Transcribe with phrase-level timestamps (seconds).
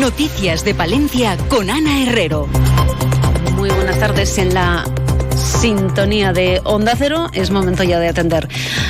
[0.00, 2.46] Noticias de Palencia con Ana Herrero.
[3.56, 4.84] Muy buenas tardes en la
[5.48, 7.28] sintonía de Onda Cero.
[7.32, 8.48] Es momento ya de atender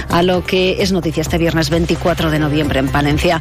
[0.09, 3.41] a lo que es noticia este viernes 24 de noviembre en Palencia.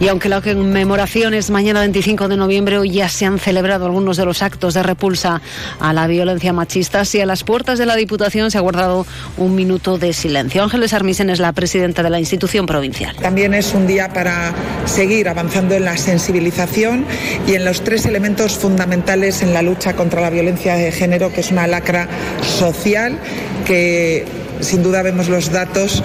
[0.00, 4.16] Y aunque la conmemoración es mañana 25 de noviembre, hoy ya se han celebrado algunos
[4.16, 5.40] de los actos de repulsa
[5.80, 7.04] a la violencia machista.
[7.04, 10.62] Si a las puertas de la Diputación se ha guardado un minuto de silencio.
[10.62, 13.16] Ángeles Armisen es la presidenta de la institución provincial.
[13.16, 14.52] También es un día para
[14.84, 17.06] seguir avanzando en la sensibilización
[17.46, 21.40] y en los tres elementos fundamentales en la lucha contra la violencia de género, que
[21.40, 22.08] es una lacra
[22.48, 23.18] social
[23.66, 24.24] que
[24.60, 26.02] sin duda vemos los datos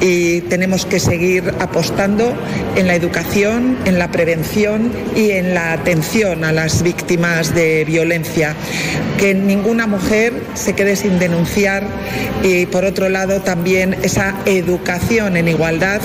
[0.00, 2.34] y tenemos que seguir apostando
[2.76, 8.54] en la educación, en la prevención y en la atención a las víctimas de violencia.
[9.18, 11.84] Que ninguna mujer se quede sin denunciar
[12.42, 16.00] y por otro lado también esa educación en igualdad.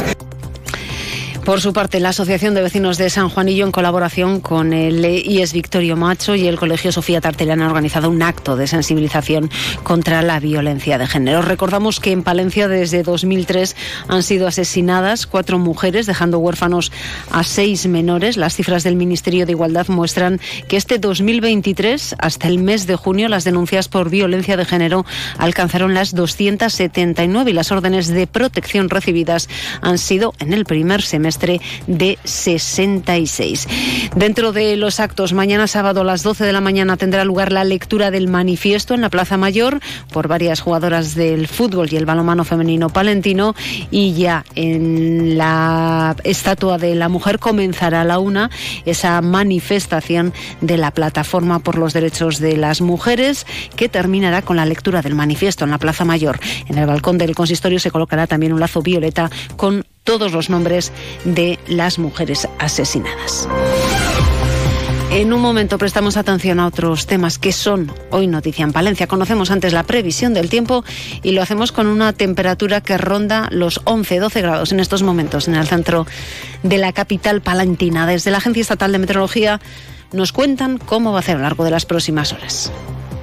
[1.47, 5.53] Por su parte, la Asociación de Vecinos de San Juanillo, en colaboración con el IES
[5.53, 9.49] Victorio Macho y el Colegio Sofía Tartellana, han organizado un acto de sensibilización
[9.83, 11.41] contra la violencia de género.
[11.41, 13.77] Recordamos que en Palencia desde 2003
[14.09, 16.91] han sido asesinadas cuatro mujeres, dejando huérfanos
[17.31, 18.35] a seis menores.
[18.35, 23.29] Las cifras del Ministerio de Igualdad muestran que este 2023, hasta el mes de junio,
[23.29, 25.05] las denuncias por violencia de género
[25.38, 29.47] alcanzaron las 279 y las órdenes de protección recibidas
[29.79, 31.36] han sido en el primer semestre
[31.88, 33.67] de 66.
[34.16, 37.63] Dentro de los actos, mañana sábado a las 12 de la mañana tendrá lugar la
[37.63, 39.79] lectura del manifiesto en la Plaza Mayor
[40.11, 43.55] por varias jugadoras del fútbol y el balonmano femenino palentino
[43.91, 48.49] y ya en la estatua de la mujer comenzará a la una
[48.85, 54.66] esa manifestación de la plataforma por los derechos de las mujeres que terminará con la
[54.66, 56.39] lectura del manifiesto en la Plaza Mayor.
[56.67, 60.94] En el balcón del consistorio se colocará también un lazo violeta con todos los nombres
[61.25, 63.47] de las mujeres asesinadas.
[65.11, 69.08] En un momento prestamos atención a otros temas que son hoy noticia en Palencia.
[69.08, 70.85] Conocemos antes la previsión del tiempo
[71.23, 75.56] y lo hacemos con una temperatura que ronda los 11-12 grados en estos momentos en
[75.56, 76.07] el centro
[76.63, 78.07] de la capital palentina.
[78.07, 79.59] Desde la Agencia Estatal de Meteorología
[80.13, 82.72] nos cuentan cómo va a ser a lo largo de las próximas horas.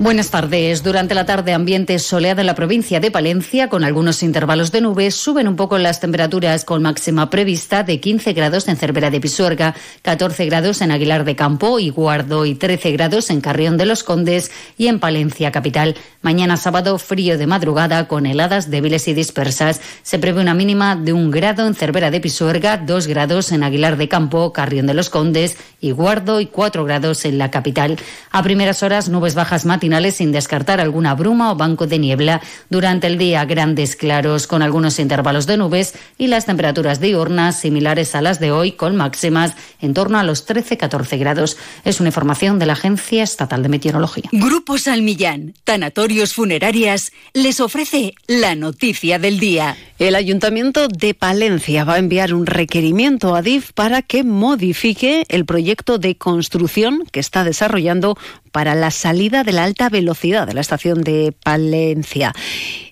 [0.00, 0.82] Buenas tardes.
[0.82, 5.14] Durante la tarde, ambiente soleado en la provincia de Palencia, con algunos intervalos de nubes.
[5.14, 9.76] Suben un poco las temperaturas con máxima prevista de 15 grados en Cervera de Pisuerga,
[10.02, 14.02] 14 grados en Aguilar de Campo y Guardo y 13 grados en Carrión de los
[14.02, 15.94] Condes y en Palencia capital.
[16.22, 19.80] Mañana sábado, frío de madrugada con heladas débiles y dispersas.
[20.02, 23.96] Se prevé una mínima de un grado en Cervera de Pisuerga, 2 grados en Aguilar
[23.96, 27.96] de Campo, Carrión de los Condes y Guardo y 4 grados en la capital.
[28.32, 32.40] A primeras horas, nubes bajas matinales sin descartar alguna bruma o banco de niebla.
[32.70, 38.14] Durante el día, grandes claros con algunos intervalos de nubes y las temperaturas diurnas similares
[38.14, 39.52] a las de hoy, con máximas
[39.82, 41.58] en torno a los 13-14 grados.
[41.84, 44.24] Es una información de la Agencia Estatal de Meteorología.
[44.32, 49.76] Grupo Salmillán, Tanatorios Funerarias, les ofrece la noticia del día.
[49.98, 55.44] El Ayuntamiento de Palencia va a enviar un requerimiento a DIF para que modifique el
[55.44, 58.16] proyecto de construcción que está desarrollando
[58.54, 62.32] para la salida de la alta velocidad de la estación de Palencia.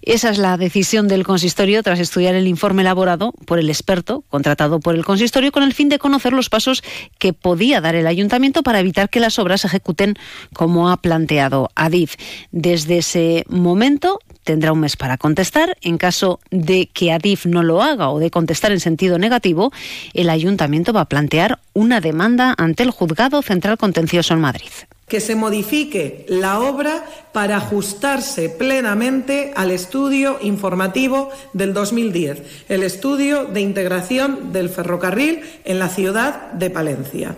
[0.02, 4.80] Esa es la decisión del consistorio tras estudiar el informe elaborado por el experto contratado
[4.80, 6.82] por el consistorio con el fin de conocer los pasos
[7.16, 10.16] que podía dar el ayuntamiento para evitar que las obras se ejecuten
[10.52, 12.16] como ha planteado Adif.
[12.50, 15.78] Desde ese momento tendrá un mes para contestar.
[15.80, 19.70] En caso de que Adif no lo haga o de contestar en sentido negativo,
[20.12, 24.72] el ayuntamiento va a plantear una demanda ante el Juzgado Central Contencioso en Madrid
[25.12, 33.44] que se modifique la obra para ajustarse plenamente al estudio informativo del 2010, el estudio
[33.44, 37.36] de integración del ferrocarril en la ciudad de Palencia.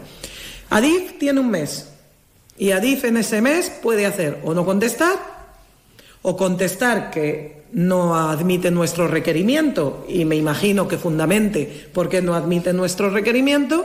[0.71, 1.89] Adif tiene un mes
[2.57, 5.19] y Adif en ese mes puede hacer o no contestar
[6.23, 12.37] o contestar que no admite nuestro requerimiento y me imagino que fundamente por qué no
[12.37, 13.85] admite nuestro requerimiento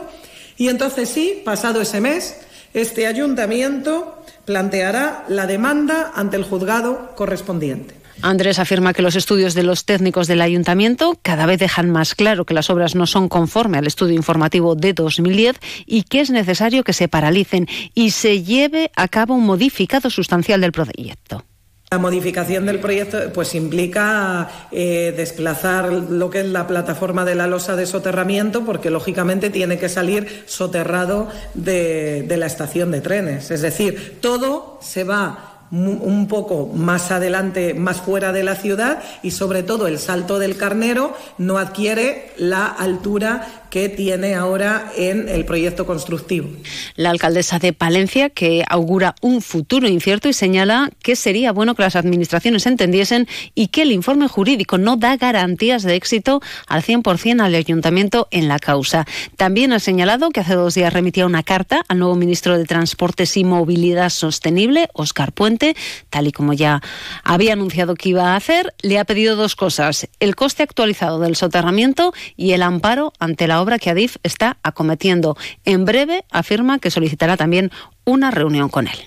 [0.59, 2.35] y entonces sí, pasado ese mes,
[2.73, 7.95] este ayuntamiento planteará la demanda ante el juzgado correspondiente.
[8.21, 12.45] Andrés afirma que los estudios de los técnicos del ayuntamiento cada vez dejan más claro
[12.45, 16.83] que las obras no son conforme al estudio informativo de 2010 y que es necesario
[16.83, 21.45] que se paralicen y se lleve a cabo un modificado sustancial del proyecto.
[21.91, 27.47] La modificación del proyecto pues implica eh, desplazar lo que es la plataforma de la
[27.47, 33.49] losa de soterramiento porque lógicamente tiene que salir soterrado de, de la estación de trenes.
[33.49, 39.31] Es decir, todo se va un poco más adelante, más fuera de la ciudad y
[39.31, 45.45] sobre todo el Salto del Carnero no adquiere la altura que tiene ahora en el
[45.45, 46.49] proyecto constructivo.
[46.95, 51.83] La alcaldesa de Palencia, que augura un futuro incierto y señala que sería bueno que
[51.83, 57.41] las administraciones entendiesen y que el informe jurídico no da garantías de éxito al 100%
[57.41, 59.05] al ayuntamiento en la causa.
[59.37, 63.37] También ha señalado que hace dos días remitía una carta al nuevo ministro de Transportes
[63.37, 65.75] y Movilidad Sostenible, Óscar Puente,
[66.09, 66.81] tal y como ya
[67.23, 68.73] había anunciado que iba a hacer.
[68.81, 73.58] Le ha pedido dos cosas, el coste actualizado del soterramiento y el amparo ante la
[73.61, 75.37] obra que Adif está acometiendo.
[75.65, 77.71] En breve afirma que solicitará también
[78.05, 78.97] una reunión con él.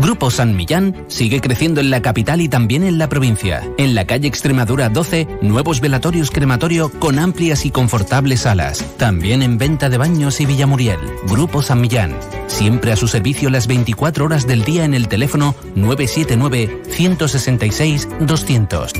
[0.00, 3.62] Grupo San Millán sigue creciendo en la capital y también en la provincia.
[3.78, 8.84] En la calle Extremadura 12, nuevos velatorios crematorio con amplias y confortables salas.
[8.98, 11.00] También en venta de baños y Villamuriel.
[11.26, 12.14] Grupo San Millán.
[12.46, 18.92] Siempre a su servicio las 24 horas del día en el teléfono 979 166 200.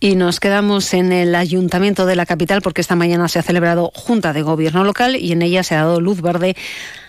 [0.00, 3.90] Y nos quedamos en el ayuntamiento de la capital porque esta mañana se ha celebrado
[3.94, 6.56] Junta de Gobierno Local y en ella se ha dado luz verde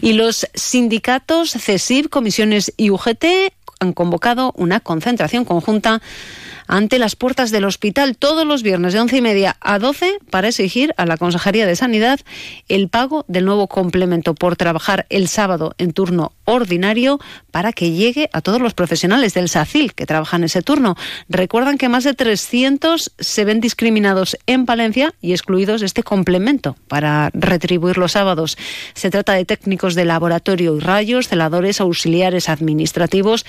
[0.00, 3.24] Y los sindicatos CESIV, comisiones y UGT
[3.80, 6.00] han convocado una concentración conjunta
[6.66, 10.48] ante las puertas del hospital todos los viernes de once y media a 12 para
[10.48, 12.20] exigir a la Consejería de Sanidad
[12.68, 17.20] el pago del nuevo complemento por trabajar el sábado en turno ordinario
[17.50, 20.96] para que llegue a todos los profesionales del SACIL que trabajan ese turno.
[21.28, 26.76] Recuerdan que más de 300 se ven discriminados en Palencia y excluidos de este complemento
[26.88, 28.56] para retribuir los sábados.
[28.94, 33.44] Se trata de técnicos de laboratorio y rayos, celadores, auxiliares administrativos,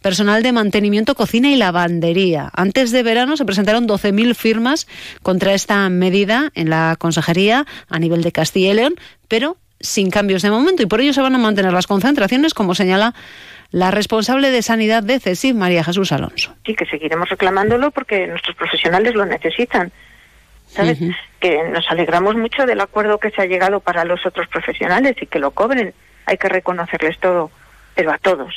[0.00, 2.50] personal de mantenimiento, cocina y lavandería.
[2.54, 4.86] Antes de verano se presentaron 12.000 firmas
[5.22, 8.94] contra esta medida en la Consejería a nivel de Castilla y León,
[9.28, 12.74] pero sin cambios de momento y por ello se van a mantener las concentraciones, como
[12.74, 13.14] señala
[13.70, 16.54] la responsable de sanidad de CESIF, María Jesús Alonso.
[16.64, 19.92] Sí, que seguiremos reclamándolo porque nuestros profesionales lo necesitan.
[20.68, 20.98] ¿Sabes?
[21.40, 25.26] Que nos alegramos mucho del acuerdo que se ha llegado para los otros profesionales y
[25.26, 25.94] que lo cobren.
[26.26, 27.50] Hay que reconocerles todo,
[27.94, 28.54] pero a todos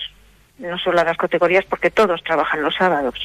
[0.61, 3.15] no solo a las categorías, porque todos trabajan los sábados.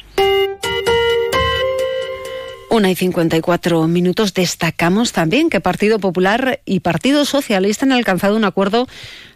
[2.69, 4.33] Una y 54 minutos.
[4.33, 8.87] Destacamos también que Partido Popular y Partido Socialista han alcanzado un acuerdo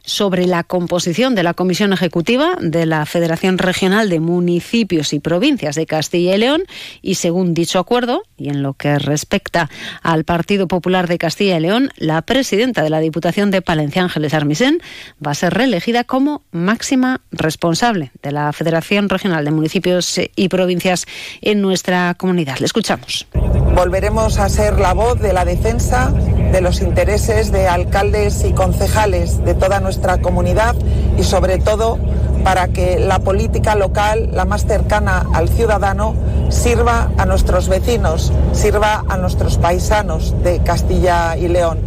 [0.03, 5.75] sobre la composición de la Comisión Ejecutiva de la Federación Regional de Municipios y Provincias
[5.75, 6.63] de Castilla y León
[7.01, 9.69] y según dicho acuerdo, y en lo que respecta
[10.01, 14.33] al Partido Popular de Castilla y León, la presidenta de la Diputación de Palencia, Ángeles
[14.33, 14.80] Armisen,
[15.25, 21.06] va a ser reelegida como máxima responsable de la Federación Regional de Municipios y Provincias
[21.42, 22.57] en nuestra comunidad.
[22.59, 23.27] Le escuchamos.
[23.75, 26.12] Volveremos a ser la voz de la defensa
[26.51, 29.91] de los intereses de alcaldes y concejales de toda nuestra
[30.22, 30.76] comunidad
[31.18, 31.98] y sobre todo
[32.44, 36.16] para que la política local, la más cercana al ciudadano,
[36.50, 41.80] sirva a nuestros vecinos, sirva a nuestros paisanos de Castilla y León.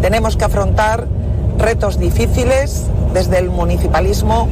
[0.00, 1.06] Tenemos que afrontar
[1.58, 4.48] retos difíciles desde el municipalismo.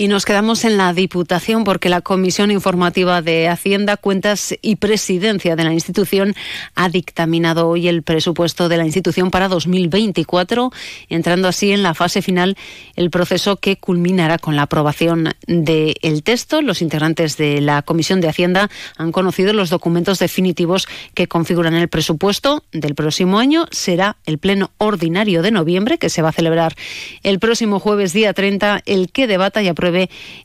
[0.00, 5.56] Y nos quedamos en la Diputación porque la Comisión Informativa de Hacienda, Cuentas y Presidencia
[5.56, 6.36] de la institución
[6.76, 10.70] ha dictaminado hoy el presupuesto de la institución para 2024,
[11.08, 12.56] entrando así en la fase final
[12.94, 16.62] el proceso que culminará con la aprobación del texto.
[16.62, 21.88] Los integrantes de la Comisión de Hacienda han conocido los documentos definitivos que configuran el
[21.88, 23.66] presupuesto del próximo año.
[23.72, 26.76] Será el pleno ordinario de noviembre, que se va a celebrar
[27.24, 29.87] el próximo jueves día 30, el que debata y apruebe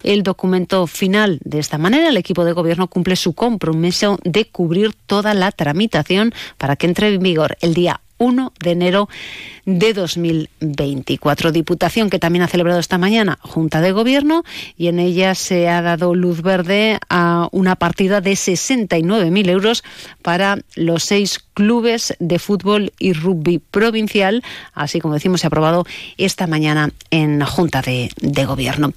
[0.04, 1.40] el documento final.
[1.44, 6.34] De esta manera, el equipo de gobierno cumple su compromiso de cubrir toda la tramitación
[6.58, 9.10] para que entre en vigor el día 1 de enero
[9.66, 11.52] de 2024.
[11.52, 14.44] Diputación que también ha celebrado esta mañana Junta de Gobierno
[14.78, 19.84] y en ella se ha dado luz verde a una partida de 69.000 euros
[20.22, 25.86] para los seis clubes de fútbol y rugby provincial, así como decimos, se ha aprobado
[26.18, 28.92] esta mañana en Junta de, de, Gobierno.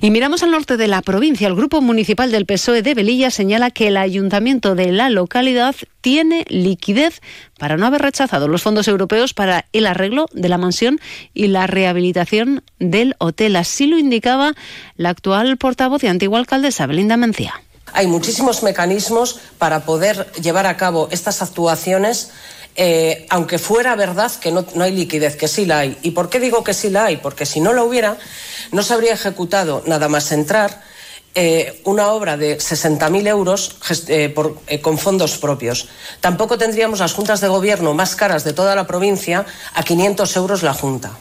[0.00, 1.48] Y miramos al norte de la provincia.
[1.48, 6.44] El Grupo Municipal del PSOE de Velilla señala que el ayuntamiento de la localidad tiene
[6.48, 7.20] liquidez
[7.58, 11.00] para no haber rechazado los fondos europeos para el arreglo de la mansión
[11.34, 13.56] y la rehabilitación del hotel.
[13.56, 14.54] Así lo indicaba
[14.96, 17.54] la actual portavoz y antigua alcaldesa Belinda Mencía.
[17.92, 22.30] Hay muchísimos mecanismos para poder llevar a cabo estas actuaciones
[22.78, 25.96] eh, aunque fuera verdad que no, hay liquidez, que sí la hay.
[26.02, 27.16] ¿Y por qué digo que sí la hay?
[27.16, 28.18] Porque si no la hubiera,
[28.70, 30.82] no se habría ejecutado nada más entrar
[31.36, 33.76] eh, una obra de 60.000 euros
[34.08, 34.34] eh,
[34.82, 35.86] con fondos propios.
[36.20, 40.62] Tampoco tendríamos las juntas de gobierno más caras de toda la provincia a 500 euros
[40.64, 41.12] la junta.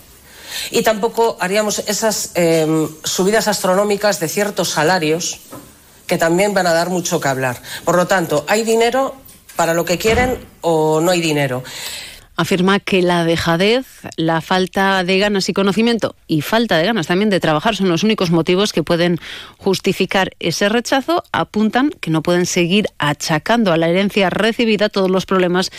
[0.71, 2.31] Y tampoco haríamos esas
[3.03, 5.41] subidas astronómicas de ciertos salarios
[6.07, 7.61] que también van a dar mucho que hablar.
[7.83, 9.15] Por lo tanto, hay dinero
[9.55, 11.63] para lo que quieren o no hay dinero
[12.35, 13.85] afirma que la dejadez,
[14.17, 18.03] la falta de ganas y conocimiento y falta de ganas también de trabajar son los
[18.03, 19.19] únicos motivos que pueden
[19.57, 21.23] justificar ese rechazo.
[21.31, 25.71] Apuntan que no pueden seguir achacando a la herencia recibida todos los problemas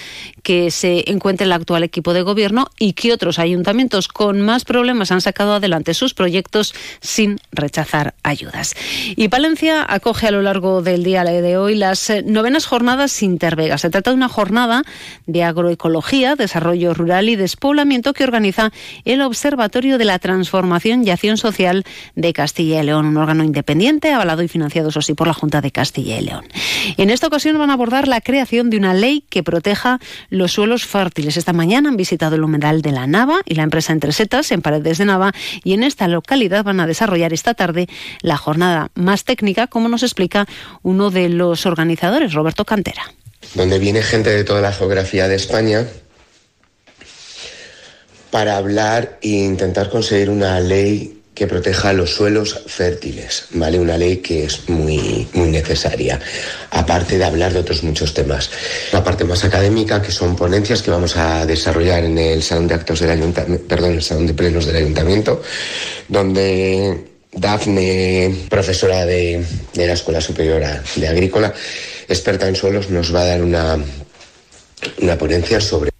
[0.42, 5.10] que se encuentra el actual equipo de gobierno y que otros ayuntamientos con más problemas
[5.12, 8.74] han sacado adelante sus proyectos sin rechazar ayudas.
[9.16, 13.78] Y Palencia acoge a lo largo del día de hoy las novenas jornadas Intervega.
[13.78, 14.84] Se trata de una jornada
[15.26, 18.70] de agroecología, de Desarrollo Rural y Despoblamiento que organiza
[19.04, 21.84] el Observatorio de la Transformación y Acción Social
[22.14, 25.60] de Castilla y León, un órgano independiente avalado y financiado, eso sí, por la Junta
[25.60, 26.44] de Castilla y León.
[26.96, 29.98] En esta ocasión van a abordar la creación de una ley que proteja
[30.30, 31.36] los suelos fértiles.
[31.36, 34.62] Esta mañana han visitado el humedal de la Nava y la empresa Entre Setas en
[34.62, 35.32] Paredes de Nava
[35.64, 37.88] y en esta localidad van a desarrollar esta tarde
[38.22, 40.46] la jornada más técnica, como nos explica
[40.82, 43.02] uno de los organizadores, Roberto Cantera.
[43.54, 45.86] Donde viene gente de toda la geografía de España
[48.30, 53.78] para hablar e intentar conseguir una ley que proteja los suelos fértiles, ¿vale?
[53.78, 56.18] Una ley que es muy, muy necesaria,
[56.70, 58.50] aparte de hablar de otros muchos temas.
[58.90, 62.74] La parte más académica, que son ponencias que vamos a desarrollar en el Salón de
[62.74, 65.42] Actos del Ayuntamiento, perdón, el Salón de Plenos del Ayuntamiento,
[66.08, 70.62] donde Dafne, profesora de, la Escuela Superior
[70.96, 71.52] de Agrícola,
[72.08, 73.78] experta en suelos, nos va a dar una,
[75.02, 75.95] una ponencia sobre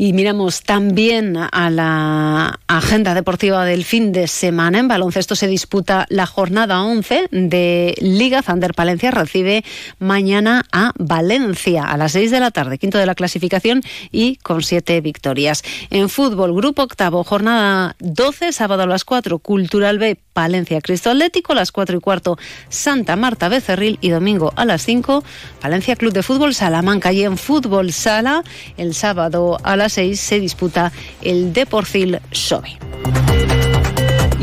[0.00, 4.78] y miramos también a la agenda deportiva del fin de semana.
[4.78, 8.42] En baloncesto se disputa la jornada 11 de Liga.
[8.42, 9.64] Zander Palencia recibe
[9.98, 14.62] mañana a Valencia a las 6 de la tarde, quinto de la clasificación y con
[14.62, 15.64] siete victorias.
[15.90, 21.54] En fútbol, grupo octavo, jornada 12, sábado a las 4, Cultural B, Palencia Cristo Atlético,
[21.54, 22.38] las 4 y cuarto,
[22.68, 25.24] Santa Marta Becerril y domingo a las 5,
[25.60, 27.12] Valencia Club de Fútbol Salamanca.
[27.12, 28.44] Y en fútbol sala,
[28.76, 30.92] el sábado a las 6 se disputa
[31.22, 32.78] el Deporcil Sobe.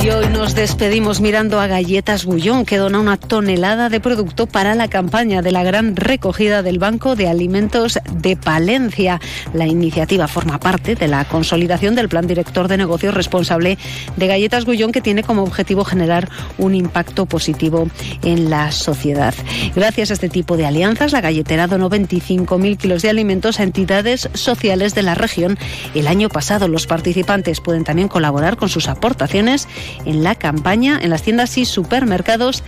[0.06, 4.76] Y hoy nos despedimos mirando a Galletas Bullón, que dona una tonelada de producto para
[4.76, 9.20] la campaña de la gran recogida del Banco de Alimentos de Palencia.
[9.56, 13.80] La iniciativa forma parte de la consolidación del plan director de negocios responsable
[14.16, 17.90] de Galletas Bullón, que tiene como objetivo generar un impacto positivo
[18.22, 19.34] en la sociedad.
[19.76, 24.30] Gracias a este tipo de alianzas, la galletera donó 25.000 kilos de alimentos a entidades
[24.36, 25.58] sociales de la región
[25.96, 26.68] el año pasado.
[26.68, 29.68] Los participantes pueden también colaborar con sus aportaciones
[30.06, 32.64] en la campaña en las tiendas y supermercados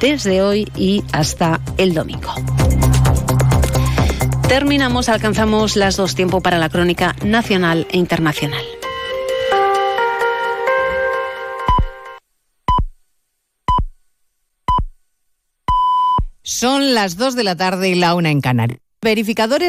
[0.00, 2.32] desde hoy y hasta el domingo.
[4.48, 8.64] Terminamos, alcanzamos las dos tiempo para la crónica nacional e internacional.
[16.42, 18.80] Son las dos de la tarde y la una en Canarias.
[19.02, 19.66] Verificadores